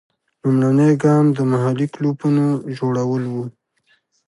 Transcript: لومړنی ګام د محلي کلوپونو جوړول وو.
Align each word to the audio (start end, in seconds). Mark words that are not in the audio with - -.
لومړنی 0.43 0.91
ګام 1.03 1.25
د 1.37 1.39
محلي 1.51 1.87
کلوپونو 1.93 2.45
جوړول 2.77 3.23
وو. 3.33 3.45